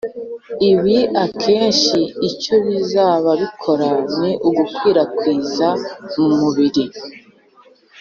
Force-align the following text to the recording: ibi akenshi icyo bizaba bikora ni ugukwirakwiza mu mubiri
ibi 0.71 0.97
akenshi 1.23 1.99
icyo 2.29 2.55
bizaba 2.65 3.29
bikora 3.41 3.89
ni 4.19 4.31
ugukwirakwiza 4.47 5.67
mu 6.15 6.27
mubiri 6.39 6.85